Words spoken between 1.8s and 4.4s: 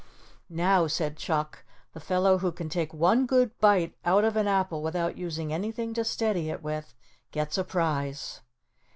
"the fellow who can take one good bite out of